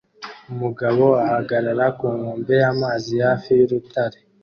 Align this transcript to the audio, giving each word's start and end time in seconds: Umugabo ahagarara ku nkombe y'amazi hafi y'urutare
Umugabo 0.53 1.05
ahagarara 1.25 1.85
ku 1.97 2.05
nkombe 2.17 2.53
y'amazi 2.61 3.13
hafi 3.27 3.49
y'urutare 3.59 4.17